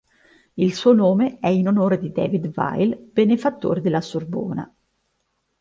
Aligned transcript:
Il 0.55 0.73
suo 0.73 0.93
nome 0.95 1.37
è 1.37 1.49
in 1.49 1.67
onore 1.67 1.99
di 1.99 2.11
David 2.11 2.51
Weill, 2.55 2.97
benefattore 3.11 3.81
della 3.81 4.01
Sorbona. 4.01 4.75